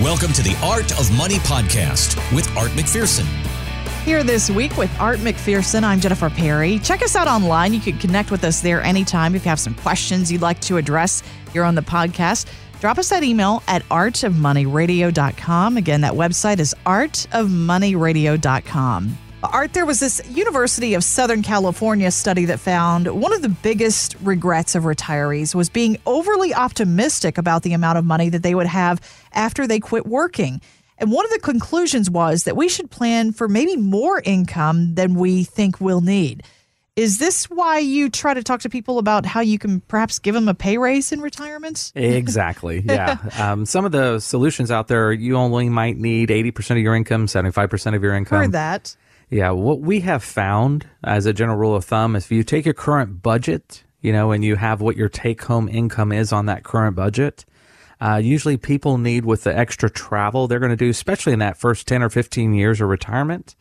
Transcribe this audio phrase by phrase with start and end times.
[0.00, 3.24] Welcome to the Art of Money podcast with Art McPherson.
[4.04, 6.78] Here this week with Art McPherson, I'm Jennifer Perry.
[6.78, 7.74] Check us out online.
[7.74, 10.76] You can connect with us there anytime if you have some questions you'd like to
[10.76, 12.46] address here on the podcast.
[12.78, 15.76] Drop us that email at artofmoneyradio.com.
[15.76, 19.18] Again, that website is artofmoneyradio.com.
[19.42, 24.16] Art, there was this University of Southern California study that found one of the biggest
[24.20, 28.66] regrets of retirees was being overly optimistic about the amount of money that they would
[28.66, 29.00] have
[29.32, 30.60] after they quit working.
[30.98, 35.14] And one of the conclusions was that we should plan for maybe more income than
[35.14, 36.42] we think we'll need.
[36.96, 40.34] Is this why you try to talk to people about how you can perhaps give
[40.34, 41.92] them a pay raise in retirement?
[41.94, 42.84] Exactly.
[42.84, 43.18] Yeah.
[43.38, 47.26] um, some of the solutions out there, you only might need 80% of your income,
[47.26, 48.38] 75% of your income.
[48.38, 48.96] Heard that.
[49.30, 52.64] Yeah, what we have found as a general rule of thumb is if you take
[52.64, 56.46] your current budget, you know, and you have what your take home income is on
[56.46, 57.44] that current budget,
[58.00, 61.58] uh, usually people need with the extra travel they're going to do, especially in that
[61.58, 63.54] first 10 or 15 years of retirement.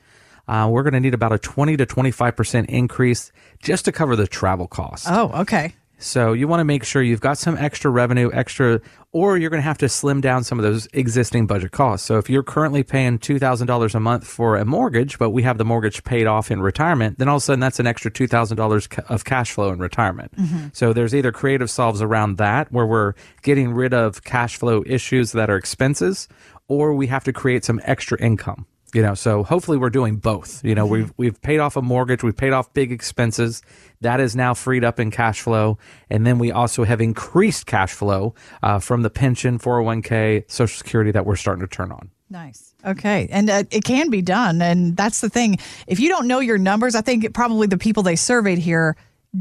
[0.48, 4.28] Uh, we're going to need about a 20 to 25% increase just to cover the
[4.28, 5.08] travel costs.
[5.10, 5.76] Oh, okay.
[5.98, 8.80] So you want to make sure you've got some extra revenue, extra,
[9.12, 12.06] or you're going to have to slim down some of those existing budget costs.
[12.06, 15.66] So if you're currently paying $2,000 a month for a mortgage, but we have the
[15.66, 19.26] mortgage paid off in retirement, then all of a sudden that's an extra $2,000 of
[19.26, 20.36] cash flow in retirement.
[20.36, 20.68] Mm-hmm.
[20.74, 25.32] So there's either creative solves around that where we're getting rid of cash flow issues
[25.32, 26.28] that are expenses,
[26.68, 30.64] or we have to create some extra income you know so hopefully we're doing both.
[30.64, 30.94] You know mm-hmm.
[30.94, 33.62] we've we've paid off a mortgage we've paid off big expenses.
[34.02, 35.78] That is now freed up in cash flow.
[36.10, 41.12] And then we also have increased cash flow uh, from the pension 401k social security
[41.12, 42.12] that we're starting to turn on.
[42.30, 42.76] Nice.
[42.86, 43.28] Okay.
[43.32, 44.62] And uh, it can be done.
[44.62, 45.58] And that's the thing.
[45.88, 48.96] If you don't know your numbers i think probably the people they surveyed here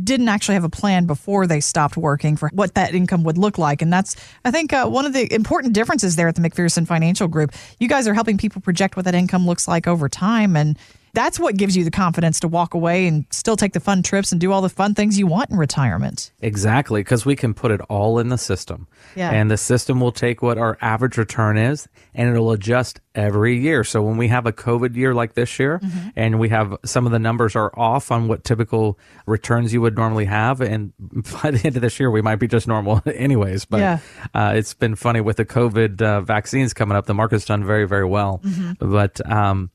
[0.05, 3.59] didn't actually have a plan before they stopped working for what that income would look
[3.59, 3.83] like.
[3.83, 7.29] And that's, I think, uh, one of the important differences there at the McPherson Financial
[7.29, 7.53] Group.
[7.79, 10.57] You guys are helping people project what that income looks like over time.
[10.57, 10.79] And
[11.17, 14.33] that's what gives you the confidence to walk away and still take the fun trips
[14.33, 16.31] and do all the fun things you want in retirement.
[16.41, 18.87] Exactly, because we can put it all in the system.
[19.15, 19.31] Yeah.
[19.31, 23.83] And the system will take what our average return is and it'll adjust every year.
[23.83, 26.09] So when we have a COVID year like this year mm-hmm.
[26.17, 29.97] and we have some of the numbers are off on what typical returns you would
[29.97, 30.93] normally have, and
[31.43, 33.65] by the end of this year, we might be just normal anyways.
[33.65, 33.99] But yeah.
[34.35, 37.07] uh, it's been funny with the COVID uh, vaccines coming up.
[37.07, 38.43] The market's done very, very well.
[38.45, 38.93] Mm-hmm.
[38.93, 39.71] But, um,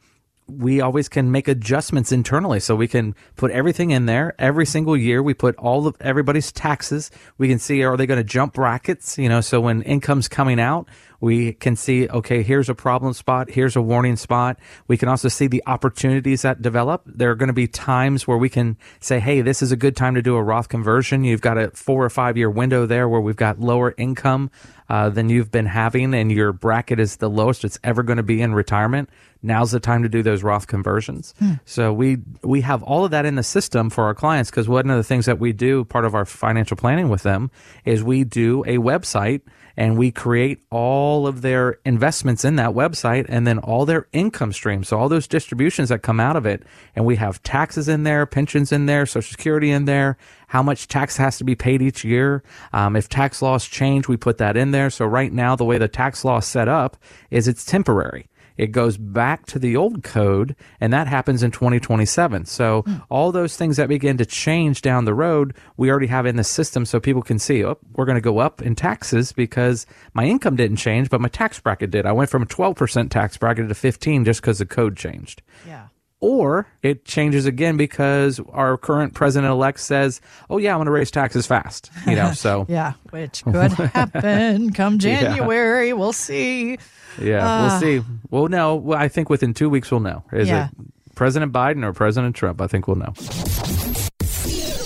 [0.57, 2.59] we always can make adjustments internally.
[2.59, 4.35] So we can put everything in there.
[4.39, 7.11] Every single year we put all of everybody's taxes.
[7.37, 9.17] We can see are they going to jump brackets?
[9.17, 10.87] You know so when income's coming out
[11.21, 15.29] we can see okay here's a problem spot here's a warning spot we can also
[15.29, 19.19] see the opportunities that develop there are going to be times where we can say
[19.19, 22.03] hey this is a good time to do a roth conversion you've got a four
[22.03, 24.51] or five year window there where we've got lower income
[24.89, 28.23] uh, than you've been having and your bracket is the lowest it's ever going to
[28.23, 29.09] be in retirement
[29.43, 31.33] now's the time to do those Roth conversions.
[31.39, 31.53] Hmm.
[31.65, 34.89] So we we have all of that in the system for our clients because one
[34.89, 37.51] of the things that we do, part of our financial planning with them,
[37.85, 39.41] is we do a website
[39.77, 44.53] and we create all of their investments in that website and then all their income
[44.53, 44.89] streams.
[44.89, 46.63] So all those distributions that come out of it,
[46.95, 50.17] and we have taxes in there, pensions in there, social security in there,
[50.47, 52.43] how much tax has to be paid each year.
[52.73, 54.89] Um, if tax laws change, we put that in there.
[54.89, 56.97] So right now, the way the tax law is set up
[57.29, 58.27] is it's temporary
[58.61, 62.45] it goes back to the old code, and that happens in 2027.
[62.45, 63.03] So mm.
[63.09, 66.43] all those things that begin to change down the road, we already have in the
[66.43, 70.25] system so people can see, oh, we're going to go up in taxes because my
[70.25, 72.05] income didn't change, but my tax bracket did.
[72.05, 75.41] I went from a 12% tax bracket to 15 just because the code changed.
[75.67, 75.87] Yeah
[76.21, 80.91] or it changes again because our current president elect says, "Oh yeah, I'm going to
[80.91, 85.89] raise taxes fast." You know, so yeah, which could happen come January.
[85.89, 85.93] Yeah.
[85.93, 86.77] We'll see.
[87.19, 88.01] Yeah, uh, we'll see.
[88.29, 88.75] We'll know.
[88.75, 90.23] Well, I think within two weeks we'll know.
[90.31, 90.67] Is yeah.
[90.67, 92.61] it President Biden or President Trump?
[92.61, 93.13] I think we'll know.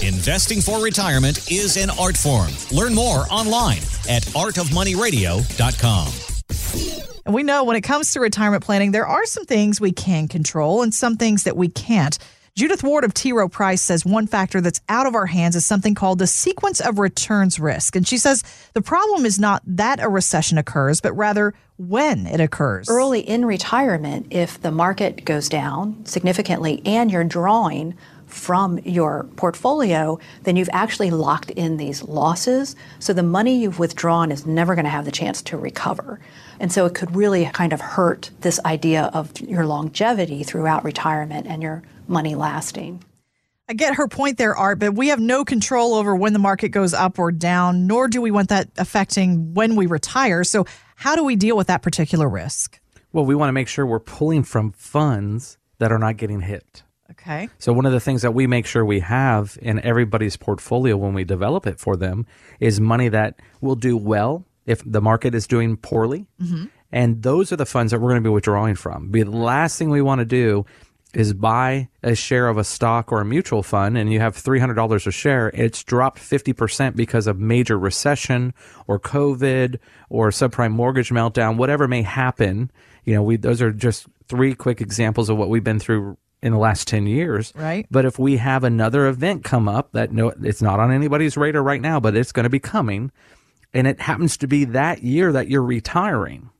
[0.02, 2.52] Investing for retirement is an art form.
[2.72, 6.35] Learn more online at artofmoneyradio.com.
[7.26, 10.28] And we know when it comes to retirement planning, there are some things we can
[10.28, 12.18] control and some things that we can't.
[12.54, 13.34] Judith Ward of T.
[13.34, 16.80] Rowe Price says one factor that's out of our hands is something called the sequence
[16.80, 17.96] of returns risk.
[17.96, 22.40] And she says the problem is not that a recession occurs, but rather when it
[22.40, 22.88] occurs.
[22.90, 27.98] Early in retirement, if the market goes down significantly and you're drawing
[28.28, 32.76] from your portfolio, then you've actually locked in these losses.
[33.00, 36.20] So the money you've withdrawn is never going to have the chance to recover.
[36.60, 41.48] And so it could really kind of hurt this idea of your longevity throughout retirement
[41.48, 43.04] and your money lasting.
[43.68, 46.70] I get her point there, Art, but we have no control over when the market
[46.70, 50.44] goes up or down, nor do we want that affecting when we retire.
[50.44, 50.66] So,
[50.98, 52.80] How do we deal with that particular risk?
[53.12, 56.84] Well, we want to make sure we're pulling from funds that are not getting hit.
[57.20, 57.50] Okay.
[57.58, 61.14] So one of the things that we make sure we have in everybody's portfolio when
[61.14, 62.26] we develop it for them
[62.60, 66.28] is money that will do well if the market is doing poorly.
[66.42, 66.66] Mm-hmm.
[66.92, 69.12] And those are the funds that we're going to be withdrawing from.
[69.12, 70.66] The last thing we want to do
[71.14, 75.08] is buy a share of a stock or a mutual fund and you have $300
[75.08, 78.54] a share, it's dropped 50% because of major recession
[78.86, 79.80] or COVID
[80.10, 82.70] or subprime mortgage meltdown, whatever may happen.
[83.06, 86.52] You know, we, those are just three quick examples of what we've been through in
[86.52, 87.52] the last 10 years.
[87.56, 87.88] Right.
[87.90, 91.64] But if we have another event come up that no, it's not on anybody's radar
[91.64, 93.12] right now, but it's going to be coming
[93.74, 96.52] and it happens to be that year that you're retiring.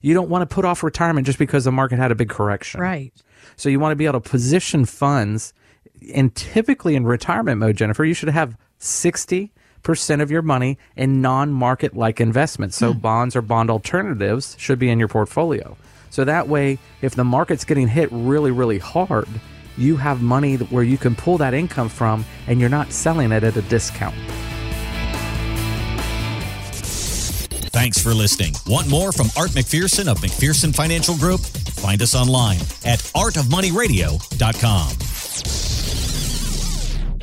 [0.00, 2.80] You don't want to put off retirement just because the market had a big correction.
[2.80, 3.12] Right.
[3.56, 5.52] So you want to be able to position funds.
[6.14, 9.50] And typically in retirement mode, Jennifer, you should have 60%
[10.22, 12.76] of your money in non market like investments.
[12.76, 13.02] So mm.
[13.02, 15.76] bonds or bond alternatives should be in your portfolio.
[16.10, 19.28] So that way, if the market's getting hit really, really hard,
[19.76, 23.44] you have money where you can pull that income from and you're not selling it
[23.44, 24.14] at a discount.
[27.76, 28.54] Thanks for listening.
[28.66, 31.40] Want more from Art McPherson of McPherson Financial Group?
[31.40, 35.05] Find us online at artofmoneyradio.com.